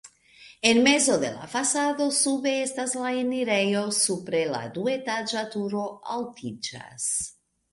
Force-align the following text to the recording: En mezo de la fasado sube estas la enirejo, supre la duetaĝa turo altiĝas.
En 0.69 0.77
mezo 0.85 1.17
de 1.23 1.29
la 1.33 1.45
fasado 1.51 2.07
sube 2.19 2.53
estas 2.63 2.95
la 3.01 3.11
enirejo, 3.19 3.83
supre 3.99 4.41
la 4.55 4.63
duetaĝa 4.79 5.45
turo 5.57 5.85
altiĝas. 6.17 7.07